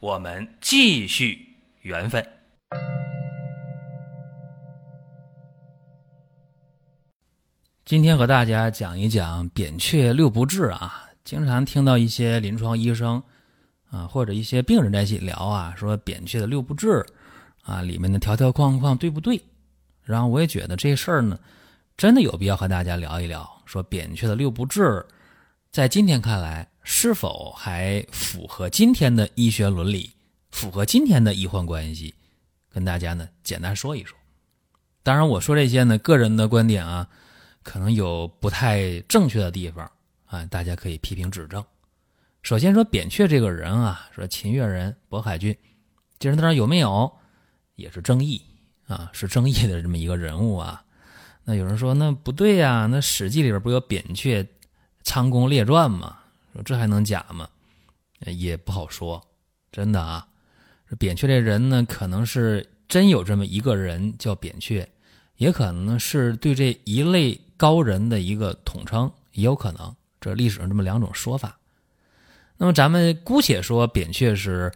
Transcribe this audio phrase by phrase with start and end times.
[0.00, 2.24] 我们继续缘分。
[7.84, 11.04] 今天和大家讲一讲扁鹊六不治啊。
[11.24, 13.20] 经常听到一些临床医生
[13.90, 17.04] 啊，或者一些病人在一起聊啊，说扁鹊的六不治
[17.64, 19.42] 啊，里面的条条框框对不对？
[20.04, 21.36] 然后我也觉得这事儿呢，
[21.96, 23.44] 真的有必要和大家聊一聊。
[23.66, 25.04] 说扁鹊的六不治，
[25.70, 30.10] 在今天看来，是否还符合今天的医学伦理，
[30.50, 32.14] 符合今天的医患关系？
[32.70, 34.16] 跟大家呢简单说一说。
[35.02, 37.06] 当然，我说这些呢，个人的观点啊，
[37.62, 39.90] 可能有不太正确的地方。
[40.24, 41.64] 啊，大家可以批评指正。
[42.42, 45.56] 首先说扁鹊这个人啊，说秦越人，渤海郡，
[46.18, 47.10] 这人那有没有，
[47.76, 48.42] 也是争议
[48.86, 50.82] 啊，是争议的这么一个人物啊。
[51.44, 54.46] 那有人说那不对呀，那《史记》里边不有扁鹊
[55.08, 56.18] 仓公列传嘛？
[56.52, 57.48] 说这还能假吗？
[58.26, 59.26] 也不好说，
[59.72, 60.28] 真的啊。
[60.98, 64.86] 扁鹊这人呢，可能是真有这么一个人叫扁鹊，
[65.36, 69.96] 也可能是对这一类高人的一个统称，也有可能。
[70.20, 71.58] 这历史上这么两种说法，
[72.58, 74.70] 那么咱们姑且说扁鹊是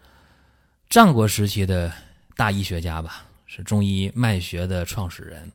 [0.89, 1.93] 战国时期的
[2.37, 5.53] 大医学家吧，是中医脉学的创始人。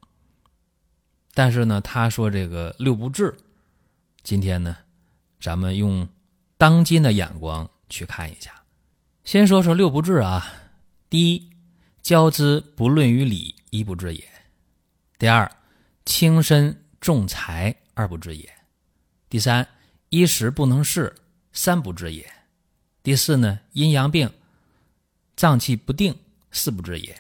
[1.33, 3.36] 但是呢，他说这个六不治，
[4.28, 4.75] 今天呢，
[5.39, 6.06] 咱们用
[6.58, 8.61] 当今的眼光去看一下。
[9.23, 10.45] 先说说六不治啊，
[11.09, 11.50] 第一，
[12.02, 14.22] 交资不论于理，一不治也；
[15.17, 15.50] 第二，
[16.03, 18.44] 轻身重财，二不治也；
[19.30, 19.66] 第三。
[20.10, 21.16] 衣食不能事，
[21.54, 22.26] 三不治也；
[23.02, 24.30] 第四呢，阴阳病，
[25.37, 26.14] 脏气不定，
[26.52, 27.16] 四不治也；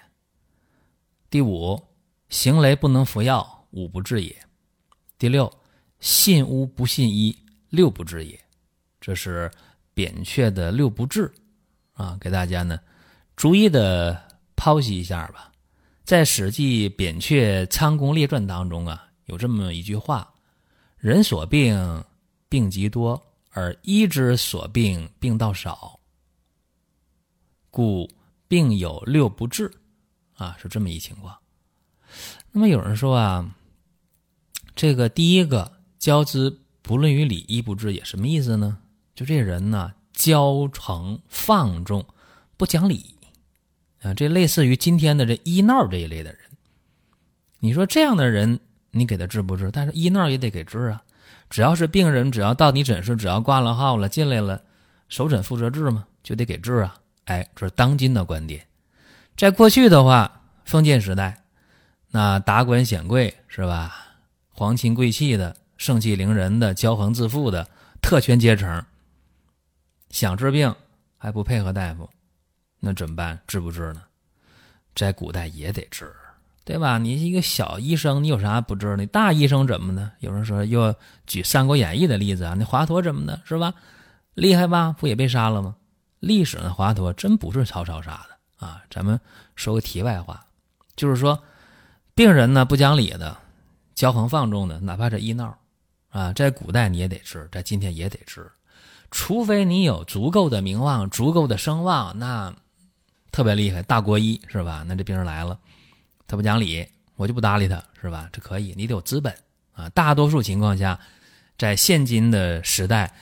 [1.29, 1.81] 第五，
[2.27, 4.35] 行雷不能服药，五不治也；
[5.17, 5.49] 第六，
[5.99, 7.37] 信巫不信医，
[7.69, 8.39] 六不治也。
[9.01, 9.51] 这是
[9.93, 11.31] 扁鹊的六不治
[11.93, 12.79] 啊，给大家呢
[13.35, 14.21] 逐一的
[14.55, 15.51] 剖析一下吧。
[16.03, 20.33] 在《史记·扁鹊仓公列传》当中啊，有这么一句话
[20.97, 22.03] ：“人所病。”
[22.49, 25.99] 病极多，而医之所病病道少，
[27.69, 28.09] 故
[28.47, 29.69] 病有六不治，
[30.35, 31.37] 啊，是这么一情况。
[32.53, 33.53] 那么有人说啊，
[34.77, 35.69] 这个第一个
[36.07, 38.77] 骄资不论于理，医不治也什么意思呢？
[39.13, 42.05] 就这人呢，骄横放纵，
[42.55, 43.13] 不讲理
[44.01, 46.39] 啊，这类似于今天的这医闹这一类的人。
[47.59, 49.69] 你说这样的人，你给他治不治？
[49.69, 51.03] 但是医闹也得给治啊。
[51.49, 54.63] 只要是病人，只要到你诊室，只要挂了号了，进来了，
[55.09, 56.95] 首诊负责治嘛，就得给治啊。
[57.25, 58.65] 哎，这是当今的观点。
[59.35, 61.43] 在过去的话，封建时代，
[62.11, 64.05] 那达官显贵是吧？
[64.51, 67.67] 皇亲贵戚的，盛气凌人的，骄横自负的
[68.01, 68.83] 特权阶层，
[70.09, 70.73] 想治病
[71.17, 72.09] 还不配合大夫，
[72.79, 73.39] 那怎么办？
[73.47, 74.01] 治不治呢？
[74.95, 76.13] 在古代也得治。
[76.65, 76.97] 对吧？
[76.97, 78.97] 你一个小医生，你有啥不治？
[78.97, 80.11] 你大医生怎么呢？
[80.19, 80.93] 有人说又
[81.25, 83.73] 举《三国演义》的例子啊，那华佗怎么的，是吧？
[84.33, 84.93] 厉害吧？
[84.99, 85.77] 不也被杀了吗？
[86.19, 88.83] 历史上华佗真不是曹操杀的啊！
[88.89, 89.17] 咱们
[89.55, 90.45] 说个题外话，
[90.97, 91.41] 就是说，
[92.13, 93.37] 病人呢不讲理的、
[93.95, 95.57] 骄横放纵的，哪怕是医闹
[96.09, 98.49] 啊，在古代你也得治，在今天也得治，
[99.11, 102.55] 除非你有足够的名望、足够的声望，那
[103.31, 104.83] 特别厉害，大国医是吧？
[104.87, 105.59] 那这病人来了。
[106.27, 108.29] 他不讲理，我就不搭理他，是吧？
[108.33, 109.33] 这可以，你得有资本
[109.73, 109.87] 啊。
[109.89, 110.99] 大多数情况下，
[111.57, 113.13] 在现今的时代，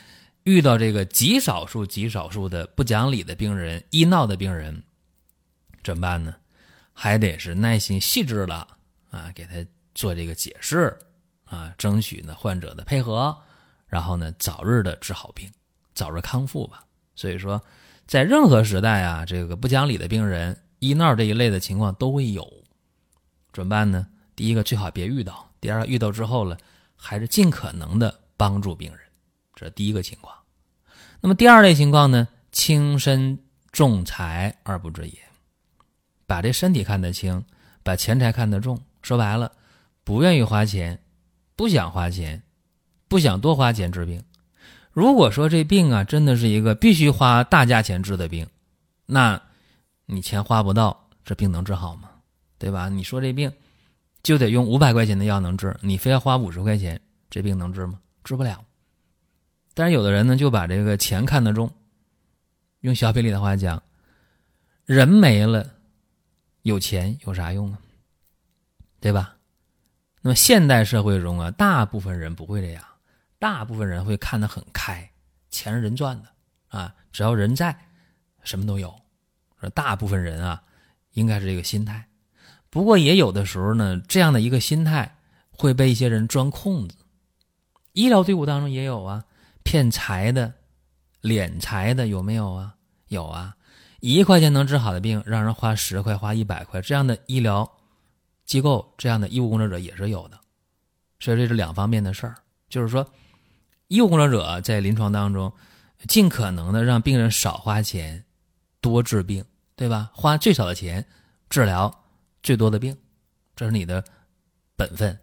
[0.43, 4.81] 遇到这个极少数、极少数的不讲理的病人、医闹的病人，
[5.83, 6.35] 怎么办呢？
[6.93, 8.55] 还得是耐心细致的
[9.11, 9.53] 啊，给他
[9.93, 10.97] 做这个解释
[11.55, 13.35] 啊，争取呢患者的配合，
[13.87, 15.49] 然后呢早日的治好病，
[15.93, 16.83] 早日康复吧。
[17.15, 17.61] 所以说，
[18.05, 22.45] 在任何时代啊，这个不讲理的病人、医闹这一类的情况都会有。
[23.53, 24.05] 怎么办呢？
[24.35, 26.57] 第一个最好别遇到，第二个遇到之后了，
[26.97, 28.99] 还是尽可能的帮助病人，
[29.55, 30.35] 这是第一个情况。
[31.21, 32.27] 那么第二类情况呢？
[32.51, 33.39] 轻身
[33.71, 35.17] 重财而不治也，
[36.25, 37.43] 把这身体看得轻，
[37.83, 39.51] 把钱财看得重，说白了，
[40.03, 41.01] 不愿意花钱，
[41.55, 42.41] 不想花钱，
[43.07, 44.23] 不想多花钱治病。
[44.91, 48.47] 如果说这病啊，真的是一个必须花大价钱治的病，
[49.05, 49.41] 那
[50.05, 52.09] 你钱花不到，这病能治好吗？
[52.57, 52.87] 对吧？
[52.89, 53.51] 你说这病
[54.23, 56.99] 就得用五百块钱的药能治，你非要花五十块钱，
[57.29, 57.99] 这病能治吗？
[58.23, 58.63] 治不了。
[59.73, 61.69] 但是有的人呢，就把这个钱看得重。
[62.79, 63.83] 用小品里的话讲，
[64.85, 65.69] 人没了，
[66.61, 67.79] 有钱有啥用啊？
[69.01, 69.34] 对吧？
[70.25, 72.83] 那么现代社会中啊，大部分人不会这样，
[73.37, 75.07] 大部分人会看得很开，
[75.51, 76.27] 钱是人赚的
[76.69, 77.77] 啊，只要人在，
[78.41, 78.91] 什么都有。
[79.75, 80.63] 大部分人啊，
[81.11, 82.07] 应该是这个心态。
[82.71, 85.15] 不过也有的时候呢，这样的一个心态
[85.51, 86.97] 会被一些人钻空子。
[87.91, 89.25] 医疗队伍当中也有啊。
[89.61, 90.51] 骗财的、
[91.21, 92.73] 敛财的有没有啊？
[93.09, 93.55] 有啊，
[93.99, 97.71] 一块钱能治好的病，让人花十块、花一百块，这样的医疗
[98.45, 100.39] 机构、这样的医务工作者也是有的。
[101.19, 102.35] 所以这是两方面的事儿，
[102.69, 103.05] 就是说，
[103.87, 105.51] 医务工作者在临床当中，
[106.07, 108.23] 尽可能的让病人少花钱，
[108.81, 109.43] 多治病，
[109.75, 110.11] 对吧？
[110.13, 111.05] 花最少的钱
[111.49, 112.03] 治疗
[112.43, 112.95] 最多的病，
[113.55, 114.03] 这是你的
[114.75, 115.17] 本分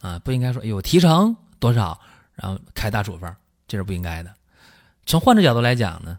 [0.00, 0.18] 啊！
[0.18, 1.98] 不应该说，哎呦，提成多少，
[2.34, 3.34] 然后开大处方。
[3.68, 4.34] 这是不应该的。
[5.06, 6.18] 从患者角度来讲呢，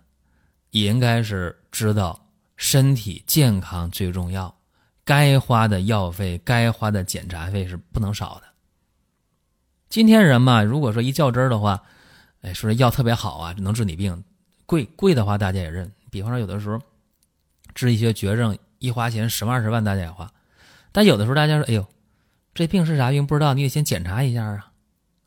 [0.69, 4.55] 也应该是知道身体健康最重要，
[5.03, 8.43] 该花的药费、该花的检查费是不能少的。
[9.89, 11.81] 今天人嘛，如果说一较真儿的话，
[12.41, 14.23] 哎，说这药特别好啊，能治你病，
[14.65, 15.91] 贵贵的话大家也认。
[16.09, 16.79] 比方说有的时候
[17.73, 20.31] 治一些绝症，一花钱十万二十万大家也花。
[20.91, 21.85] 但有的时候大家说，哎呦，
[22.53, 24.71] 这病是啥病不知道，你得先检查一下啊。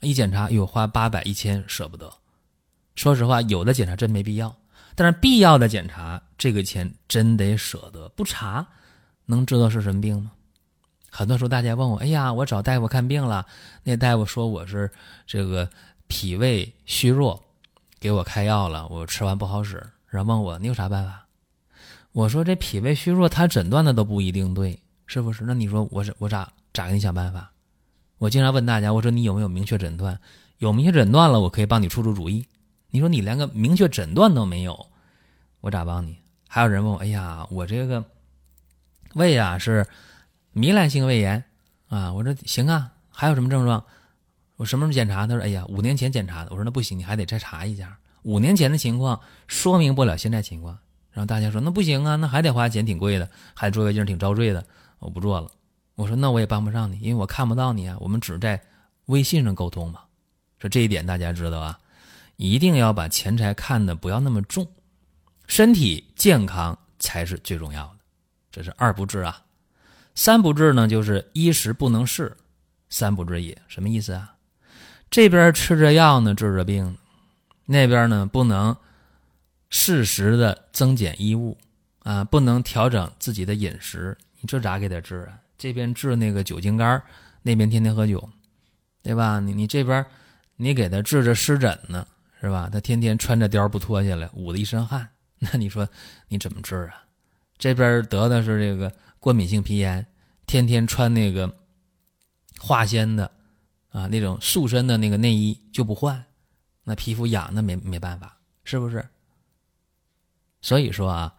[0.01, 2.13] 一检查，哟，花八百一千舍不得。
[2.95, 4.55] 说实话，有的检查真没必要，
[4.95, 8.09] 但是必要的检查，这个钱真得舍得。
[8.11, 8.67] 不查，
[9.27, 10.33] 能知道是什么病吗？
[11.11, 13.47] 很多时候大家问我，哎呀，我找大夫看病了，
[13.85, 14.91] 那大夫说我是
[15.27, 15.71] 这个
[16.09, 17.41] 脾胃虚弱，
[18.01, 19.81] 给我开药了，我吃完不好使。
[20.09, 21.27] 然后问我你有啥办法？
[22.13, 25.45] 我说这脾胃虚弱，他诊断的都不一定对，是不是？
[25.45, 27.51] 那你说我我咋咋给你想办法？
[28.19, 30.19] 我经常问大家，我说你有没有明确诊断？
[30.59, 32.47] 有明确诊断了，我可以帮你出出主意。
[32.91, 34.87] 你说你连个明确诊断都没有，
[35.61, 36.17] 我咋帮你？
[36.49, 38.05] 还有人问我，哎呀，我这个
[39.15, 39.87] 胃啊是
[40.55, 41.45] 糜烂性胃炎
[41.89, 42.13] 啊。
[42.13, 43.85] 我说行啊，还有什么症状？
[44.57, 45.27] 我什么时候检查？
[45.27, 46.51] 他说，哎呀，五年前检查的。
[46.51, 47.99] 我说那不行，你还得再查一下。
[48.23, 50.79] 五年前的情况说明不了现在情况。
[51.11, 54.65] 然后大家说那不行啊，那还得花钱，挺贵的，还做胃镜，挺遭罪的，
[54.99, 55.51] 我不做了。
[55.95, 57.97] 我说那我也帮不上你，因为我看不到你啊。
[58.01, 58.61] 我们只在
[59.07, 60.01] 微信上沟通嘛。
[60.59, 61.79] 说这一点大家知道啊，
[62.37, 64.67] 一定要把钱财看得不要那么重，
[65.47, 67.97] 身体健康才是最重要的。
[68.55, 69.43] 这是二不治啊。
[70.15, 72.37] 三不治呢，就是衣食不能事，
[72.89, 73.61] 三不治也。
[73.67, 74.37] 什么意思啊？
[75.11, 76.97] 这边吃着药呢治着病，
[77.67, 78.77] 那边呢不能
[79.71, 81.59] 适时的增减衣物
[82.05, 85.41] 啊，不能调整自己的饮食，你这咋给他治啊？
[85.59, 87.03] 这边治那个酒精肝
[87.43, 88.31] 那边天天喝酒，
[89.03, 89.41] 对吧？
[89.41, 90.07] 你你这边，
[90.55, 92.07] 你给他治着湿疹呢，
[92.41, 92.71] 是吧？
[92.73, 95.09] 他天天穿着貂不脱下来，捂的一身汗，
[95.41, 95.89] 那你说
[96.29, 97.04] 你怎么治啊？
[97.59, 100.07] 这边得的是这个过敏性皮炎，
[100.47, 101.55] 天天穿那个
[102.59, 103.31] 化纤的
[103.91, 106.25] 啊那种塑身的那个内衣就不换，
[106.85, 109.07] 那皮肤痒，那没没办法，是不是？
[110.61, 111.35] 所以说啊，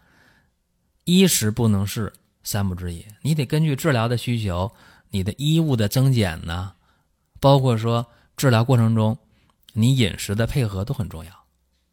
[1.04, 2.14] 衣食不能是。
[2.48, 4.72] 三不治也，你得根据治疗的需求，
[5.10, 6.76] 你的衣物的增减呢，
[7.40, 8.06] 包括说
[8.38, 9.18] 治疗过程中
[9.74, 11.32] 你饮食的配合都很重要。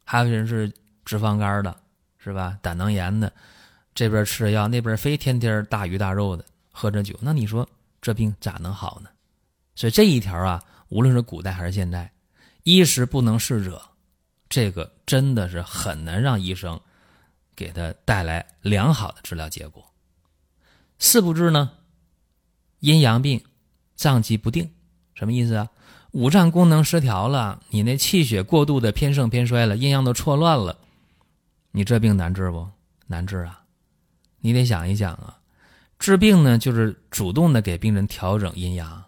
[0.05, 0.71] 还有人是
[1.05, 1.75] 脂肪肝的，
[2.19, 2.55] 是吧？
[2.61, 3.33] 胆囊炎的，
[3.95, 7.67] 这边吃着药，那边非天天大鱼大肉的喝着酒，那你说
[8.01, 9.09] 这病咋能好呢？
[9.75, 12.11] 所以这一条啊，无论是古代还是现在，
[12.63, 13.81] 衣食不能事者，
[14.49, 16.79] 这个真的是很难让医生
[17.55, 19.83] 给他带来良好的治疗结果。
[20.99, 21.71] 四不治呢？
[22.79, 23.43] 阴阳病，
[23.95, 24.69] 脏气不定，
[25.13, 25.67] 什么意思啊？
[26.11, 30.77] 五脏功能失调了，你那气血过度的偏盛偏衰了，阴阳都错乱了，
[31.71, 32.67] 你这病难治不？
[33.07, 33.62] 难治啊！
[34.43, 35.39] 你得想一想啊，
[35.97, 39.03] 治病呢，就是主动的给病人调整阴阳，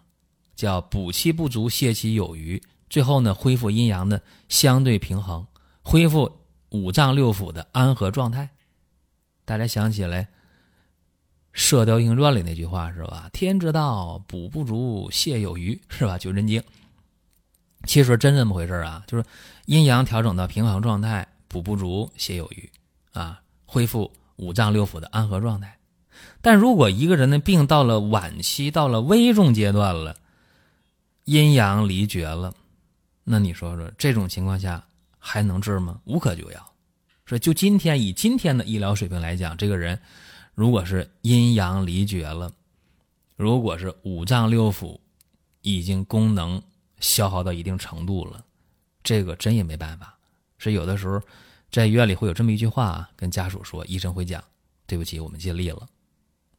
[0.54, 5.46] 叫补气不足，泻气有余，最后呢，恢复阴阳的相对平衡，
[5.82, 6.40] 恢复
[6.70, 8.48] 五脏六腑的安和状态。
[9.44, 10.26] 大家想起来。
[11.58, 13.30] 《射雕英雄传》里那句话是吧？
[13.32, 16.18] 天之道，补不足，泻有余，是吧？
[16.18, 16.62] 九真经。
[17.84, 19.24] 其实真这么回事啊，就是
[19.64, 22.70] 阴阳调整到平衡状态，补不足，泻有余，
[23.14, 25.78] 啊，恢复五脏六腑的安和状态。
[26.40, 30.16] 但如果一个人的病到了晚期，到了危重阶段了，
[31.24, 32.54] 阴阳离绝了，
[33.24, 34.86] 那你说说这种情况下
[35.18, 36.00] 还能治吗？
[36.04, 36.72] 无可救药。
[37.24, 40.00] 说就今天以今天的医疗水平来讲，这个人。
[40.54, 42.50] 如果是阴阳离绝了，
[43.36, 44.98] 如果是五脏六腑
[45.60, 46.62] 已经功能
[46.98, 48.42] 消耗到一定程度了，
[49.02, 50.16] 这个真也没办法。
[50.56, 51.20] 是有的时候
[51.70, 54.42] 在医院里会有这么一句话啊，跟家属说，医生会讲
[54.86, 55.86] ：“对不起，我们尽力了。”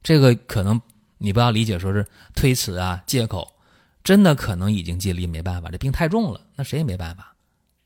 [0.03, 0.79] 这个可能
[1.17, 3.51] 你不要理解说是推辞啊、借口，
[4.03, 7.33] 真的可能已经尽力没办法，这病太重了，那谁也没办法。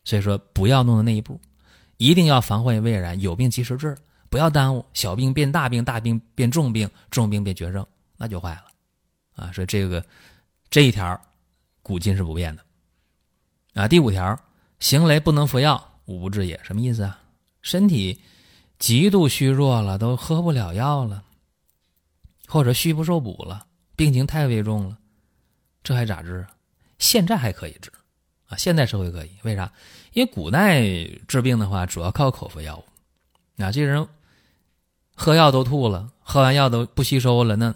[0.03, 1.39] 所以说，不要弄到那一步，
[1.97, 3.97] 一定要防患于未然，有病及时治，
[4.29, 7.85] 不要耽误，小病变大病，大病变重病，重病变绝症，
[8.17, 8.63] 那就坏了
[9.35, 9.51] 啊！
[9.51, 10.03] 所以这个
[10.69, 11.19] 这一条，
[11.81, 12.63] 古今是不变的
[13.73, 13.87] 啊。
[13.87, 14.37] 第五条，
[14.79, 17.20] 行雷不能服药，五不治也，什么意思啊？
[17.62, 18.20] 身体
[18.79, 21.24] 极度虚弱了，都喝不了药了，
[22.48, 23.65] 或者虚不受补了，
[23.96, 24.98] 病情太危重了，
[25.84, 26.46] 这还咋治？
[26.98, 27.91] 现在还可以治。
[28.48, 29.72] 啊，现代社会可以，为啥？
[30.12, 30.84] 因为古代
[31.27, 33.63] 治病的话，主要靠口服药物。
[33.63, 34.05] 啊，这人
[35.15, 37.74] 喝药都吐了，喝完药都不吸收了，那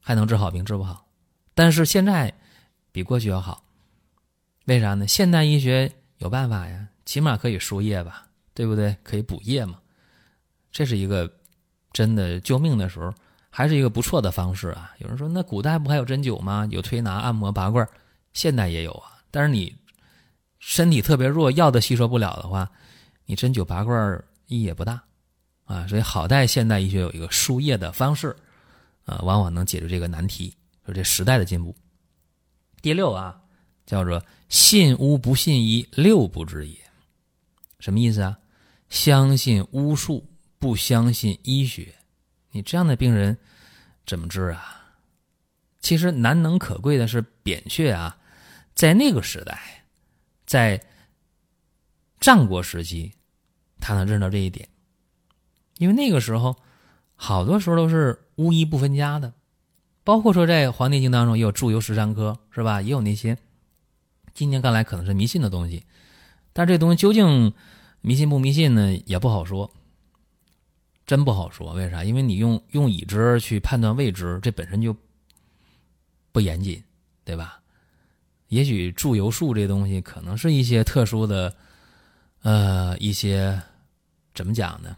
[0.00, 0.64] 还能治好病？
[0.64, 1.06] 治不好。
[1.54, 2.32] 但是现在
[2.92, 3.64] 比过去要好，
[4.66, 5.06] 为啥呢？
[5.08, 8.94] 现代医学有办法呀，起码可以输液吧，对不对？
[9.02, 9.78] 可以补液嘛。
[10.70, 11.32] 这是一个
[11.90, 13.10] 真的救命的时候，
[13.48, 14.92] 还是一个不错的方式啊。
[14.98, 16.68] 有人说，那古代不还有针灸吗？
[16.70, 17.88] 有推拿、按摩、拔罐，
[18.34, 19.22] 现代也有啊。
[19.30, 19.74] 但是你。
[20.60, 22.68] 身体特别弱，药都吸收不了的话，
[23.26, 25.00] 你针灸拔罐意义也不大，
[25.66, 28.34] 啊，所以好在现代医学有一个输液的方式，
[29.04, 30.52] 啊，往往能解决这个难题，
[30.84, 31.72] 说这时代的进步。
[32.82, 33.40] 第六啊，
[33.86, 36.76] 叫做信巫不信医，六不治也，
[37.78, 38.38] 什么意思啊？
[38.88, 41.94] 相信巫术，不相信医学，
[42.52, 43.38] 你这样的病人
[44.06, 44.96] 怎么治啊？
[45.80, 48.18] 其实难能可贵的是扁鹊啊，
[48.74, 49.84] 在那个时代。
[50.46, 50.82] 在
[52.18, 53.12] 战国时期，
[53.80, 54.66] 他能认到这一点，
[55.76, 56.56] 因为那个时候
[57.16, 59.34] 好多时候都是巫医不分家的，
[60.04, 62.80] 包括说在《黄帝经》当中也有祝由十三科，是吧？
[62.80, 63.36] 也有那些
[64.32, 65.84] 今天看来可能是迷信的东西，
[66.58, 67.52] 但这东西究竟
[68.00, 68.92] 迷信不迷信呢？
[69.06, 69.72] 也不好说，
[71.06, 71.72] 真不好说。
[71.74, 72.02] 为啥？
[72.02, 74.96] 因为你用用已知去判断未知，这本身就
[76.32, 76.82] 不严谨，
[77.24, 77.60] 对吧？
[78.48, 81.54] 也许祝由术这东西可能是一些特殊的，
[82.42, 83.62] 呃，一些
[84.34, 84.96] 怎么讲呢？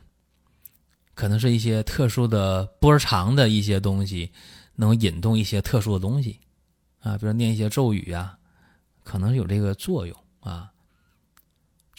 [1.12, 4.32] 可能是一些特殊的波长的一些东西，
[4.76, 6.40] 能引动一些特殊的东西
[7.00, 8.38] 啊，比如念一些咒语啊，
[9.04, 10.72] 可能有这个作用啊。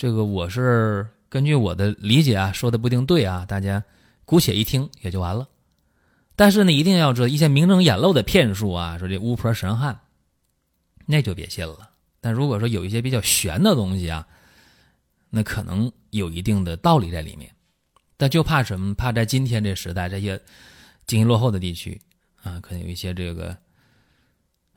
[0.02, 3.84] 这个我是根据我的理解啊，说的不一定对啊，大家
[4.26, 5.48] 姑且一听也就完了。
[6.36, 10.00] 但是呢，一定要知道一些明争眼露的骗术啊，说这巫婆神汉。
[11.06, 11.92] 那就别信了。
[12.20, 14.28] 但如果说有一些比较玄的东西啊，
[15.30, 17.54] 那可能有一定的道理在里面。
[18.18, 18.96] 但就怕什么？
[18.96, 20.36] 怕在今天这时代，这些
[21.06, 22.02] 经济落后的地区
[22.42, 23.56] 啊，可能有一些这个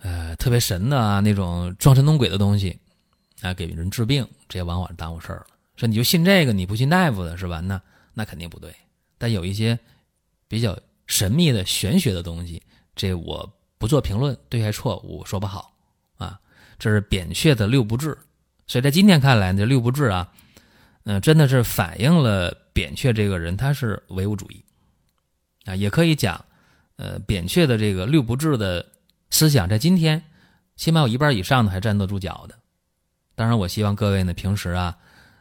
[0.03, 2.79] 呃特别神的啊那种装神弄鬼的东西
[3.45, 5.47] 啊，给人治病，这往往耽误事儿了。
[5.77, 7.61] 说你就信这个，你不信大夫的是吧？
[7.61, 7.79] 那
[8.15, 8.75] 那肯定不对。
[9.19, 9.79] 但有一些
[10.49, 10.75] 比较
[11.07, 12.63] 神秘的玄学的东西，
[12.97, 15.77] 这我不做评论，对还错，我说不好
[16.17, 16.41] 啊。
[16.79, 18.17] 这是扁鹊的六不治，
[18.67, 20.33] 所以在今天看来，这六不治啊，
[21.05, 24.65] 嗯，真的是反映了扁鹊这个人他是唯物主义
[25.67, 26.43] 啊，也可以讲，
[26.97, 28.87] 呃，扁鹊的这个六不治的
[29.29, 30.23] 思想，在今天
[30.77, 32.59] 起码有一半以上的还站得住脚的。
[33.35, 34.97] 当然，我希望各位呢平时啊，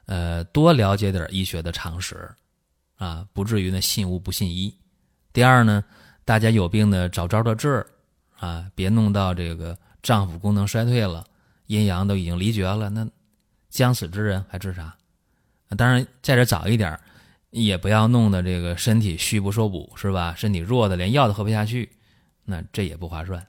[0.05, 2.29] 呃，多了解点医学的常识
[2.97, 4.75] 啊，不至于呢信巫不信医。
[5.31, 5.83] 第二呢，
[6.25, 7.85] 大家有病呢找招的治
[8.39, 9.77] 啊，别弄到这个。
[10.03, 11.25] 脏腑功能衰退了，
[11.67, 13.07] 阴阳都已经离绝了，那
[13.69, 14.93] 将死之人还治啥？
[15.77, 16.99] 当然，在这早一点，
[17.51, 20.35] 也不要弄得这个身体虚不受补，是吧？
[20.35, 21.89] 身体弱的连药都喝不下去，
[22.43, 23.47] 那这也不划算。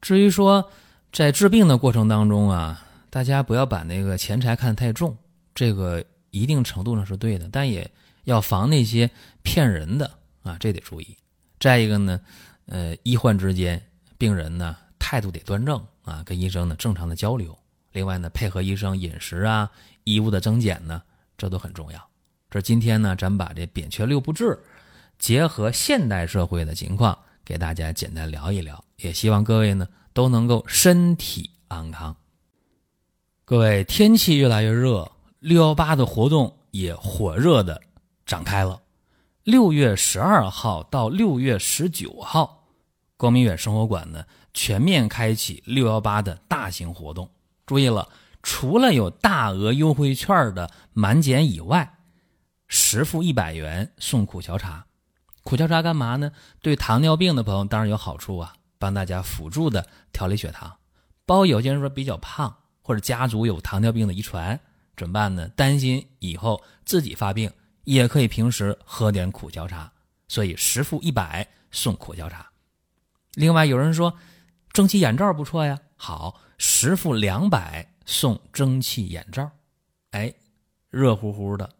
[0.00, 0.68] 至于说
[1.12, 2.84] 在治病的过程当中啊，
[3.14, 5.16] 大家不要把那个钱财看得太重，
[5.54, 7.88] 这个一定程度上是对的，但也
[8.24, 9.08] 要防那些
[9.44, 10.10] 骗人的
[10.42, 11.16] 啊，这得注意。
[11.60, 12.20] 再一个呢，
[12.66, 13.80] 呃，医患之间，
[14.18, 14.76] 病人呢。
[14.98, 17.56] 态度得端正啊，跟医生呢正常的交流。
[17.92, 19.70] 另外呢，配合医生饮食啊、
[20.02, 21.00] 衣物的增减呢，
[21.38, 22.08] 这都很重要。
[22.50, 24.58] 这今天呢，咱把这扁鹊六不治
[25.20, 28.82] 结合现代社会的情况，给大家简单聊一聊。
[28.96, 32.16] 也希望各位呢都能够身体安康。
[33.46, 37.78] 各位，天气越来越热，六幺八的活动也火热的
[38.24, 38.80] 展开了。
[39.42, 42.70] 六月十二号到六月十九号，
[43.18, 44.24] 光明远生活馆呢。
[44.54, 47.28] 全面开启六幺八的大型活动，
[47.66, 48.08] 注意了，
[48.42, 51.98] 除了有大额优惠券的满减以外，
[52.66, 54.86] 实付一百元送苦荞茶，
[55.42, 56.32] 苦荞茶干嘛呢？
[56.62, 60.76] 对糖尿病的朋友当然有好处啊，帮大家辅助的调理血糖。
[61.26, 64.60] 包括有些人说比较胖，或者家族有糖尿病的遗传，
[64.94, 65.48] 怎么办呢？
[65.56, 67.50] 担心以后自己发病，
[67.84, 69.90] 也可以平时喝点苦荞茶。
[70.28, 72.50] 所以十副一百送苦荞茶。
[73.34, 74.14] 另外有人说，
[74.70, 79.50] 蒸汽眼罩不错呀，好，十副两百送蒸汽眼罩。
[80.10, 80.34] 哎，
[80.90, 81.70] 热乎乎的，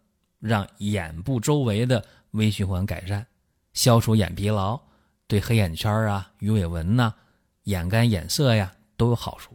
[0.40, 3.26] 让眼部周围的微循环改善，
[3.74, 4.80] 消除眼疲劳，
[5.26, 7.14] 对黑眼圈啊、鱼尾纹呐、
[7.64, 9.53] 眼干眼涩呀都有好处。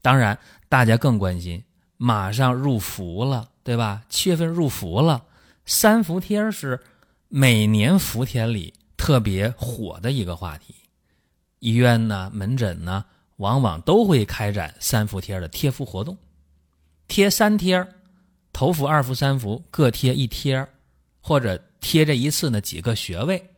[0.00, 0.38] 当然，
[0.68, 1.64] 大家更关心，
[1.96, 4.02] 马上入伏了，对吧？
[4.08, 5.24] 七月份入伏了，
[5.66, 6.80] 三伏贴是
[7.28, 10.74] 每年伏天里特别火的一个话题。
[11.58, 13.04] 医院呢、门诊呢，
[13.36, 16.16] 往往都会开展三伏贴的贴敷活动，
[17.08, 17.86] 贴三贴
[18.52, 20.66] 头伏、二伏、三伏各贴一贴
[21.20, 23.50] 或者贴这一次呢几个穴位，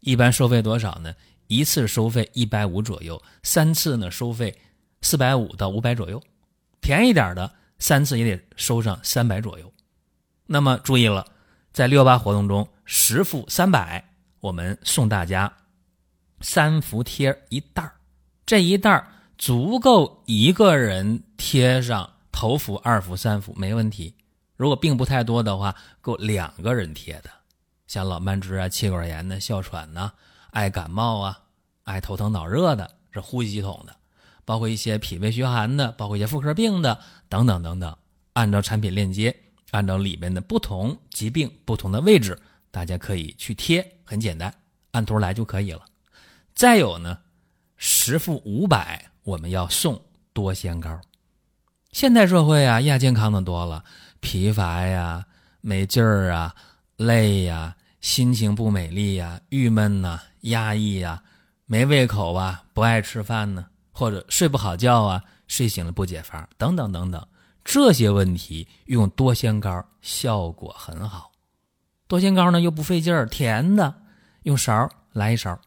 [0.00, 1.14] 一般收费多少呢？
[1.48, 4.56] 一次收费一百五左右，三次呢收费
[5.02, 6.22] 四百五到五百左右，
[6.80, 9.72] 便宜点的三次也得收上三百左右。
[10.46, 11.26] 那么注意了，
[11.72, 15.52] 在六八活动中，十副三百，我们送大家。
[16.40, 17.90] 三伏贴一袋，
[18.44, 19.06] 这一袋
[19.38, 24.14] 足够一个人贴上头伏、二伏、三伏，没问题。
[24.54, 27.30] 如果病不太多的话，够两个人贴的。
[27.86, 30.12] 像老慢支啊、气管炎呢、哮喘呐、
[30.50, 31.40] 爱感冒啊、
[31.84, 33.96] 爱头疼脑热的，是呼吸系统的，
[34.46, 36.98] 包括一些脾胃虚寒的，包括一些妇科病的
[37.28, 37.94] 等等等等。
[38.32, 39.34] 按照产品链接，
[39.72, 42.38] 按照里面的不同疾病不同的位置，
[42.70, 44.54] 大家可以去贴，很简单，
[44.92, 45.82] 按图来就可以了。
[46.54, 47.18] 再有呢，
[47.76, 50.00] 十副五百，我们要送
[50.32, 50.98] 多仙膏。
[51.92, 53.82] 现代社会啊，亚健康的多了，
[54.20, 55.26] 疲乏呀、
[55.60, 56.54] 没劲儿啊、
[56.96, 61.22] 累呀、心情不美丽呀、郁闷呐、压抑呀、
[61.64, 63.66] 没胃口啊、不爱吃饭呢，
[63.98, 67.26] 或者睡不好觉啊、睡醒了不解乏等等等等，
[67.64, 71.32] 这些问题用多仙膏效果很好。
[72.06, 74.02] 多仙膏呢又不费劲儿，甜的，
[74.42, 75.58] 用勺来一勺。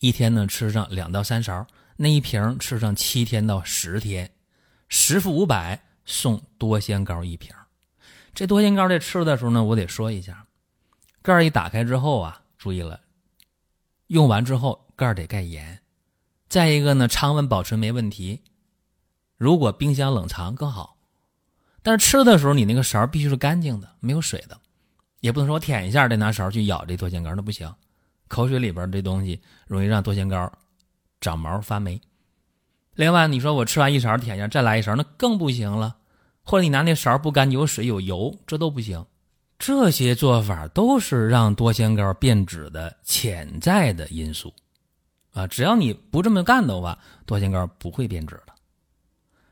[0.00, 1.64] 一天呢，吃上两到三勺，
[1.96, 4.28] 那一瓶吃上七天到十天，
[4.88, 7.54] 十副五百送多仙膏一瓶。
[8.34, 10.44] 这多仙膏在吃的时候呢，我得说一下，
[11.22, 13.00] 盖儿一打开之后啊，注意了，
[14.08, 15.78] 用完之后盖儿得盖严。
[16.52, 18.42] 再一个呢，常温保存没问题，
[19.38, 20.98] 如果冰箱冷藏更好。
[21.82, 24.60] 但是吃的时候，你那个勺必须是干净的，没有水的，
[25.20, 27.74] 也不能说我舔一下再拿勺去舀这多仙膏，那不行。
[28.28, 30.52] 口水里边这东西容易让多仙膏
[31.22, 31.98] 长毛发霉。
[32.96, 35.96] 另外，你说我吃完一勺舔一下，再来一勺，那更不行了。
[36.42, 39.02] 或者你拿那勺不干净，有水有油，这都不行。
[39.58, 44.52] 这些做法都是让多仙膏变质的潜在的因素
[45.32, 45.46] 啊！
[45.46, 48.52] 只要你不这么干的话，多仙膏不会变质的。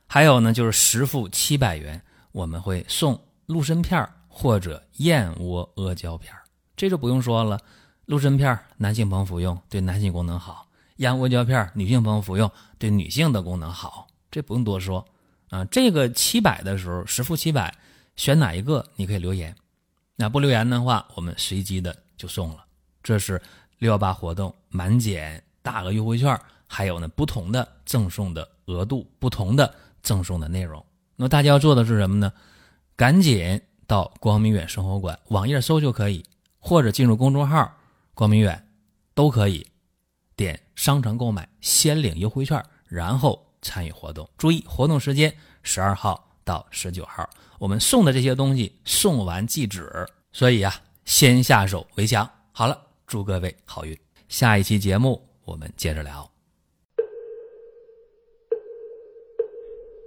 [0.06, 6.34] 还有呢，就是十付七百元，我们会送鹿参片或者燕窝阿胶片，
[6.76, 7.58] 这就不用说了。
[8.06, 10.66] 鹿参片男性朋友服用对男性功能好；
[10.96, 15.06] 燕窝胶片女性朋友服用对女性的功能好，这不用多说
[15.48, 15.64] 啊。
[15.66, 17.72] 这个七百的时候，十付七百，
[18.16, 19.54] 选哪一个你可以留言，
[20.16, 22.64] 那不留言的话，我们随机的就送了。
[23.02, 23.40] 这是
[23.78, 30.84] 六幺八活动满减大额优惠券，还有呢不同的赠送的额度，不同的赠送的内容。
[31.16, 32.32] 那么大家要做的是什么呢？
[32.96, 36.24] 赶紧到光明远生活馆网页搜就可以，
[36.58, 37.76] 或者进入公众号。
[38.12, 38.68] 光明远
[39.14, 39.66] 都可以
[40.36, 44.28] 点商城购买，先领优惠券，然后参与活动。
[44.36, 47.26] 注意活动时间十二号到十九号，
[47.58, 50.74] 我们送的这些东西送完即止，所以啊，
[51.06, 52.28] 先下手为强。
[52.52, 53.98] 好了，祝各位好运。
[54.28, 56.30] 下一期节目我们接着聊。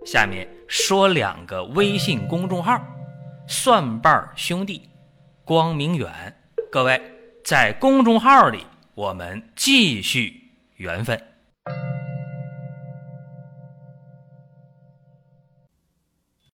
[0.06, 2.80] 下面说两个微信公众号：
[3.48, 4.90] 蒜瓣兄弟、
[5.46, 6.12] 光明远。
[6.72, 7.02] 各位。
[7.46, 8.66] 在公众号里，
[8.96, 11.22] 我们继续缘分。